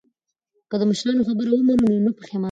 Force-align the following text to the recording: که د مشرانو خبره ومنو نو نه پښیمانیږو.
که 0.69 0.75
د 0.79 0.83
مشرانو 0.89 1.27
خبره 1.29 1.49
ومنو 1.51 1.83
نو 1.89 1.97
نه 2.05 2.11
پښیمانیږو. 2.17 2.39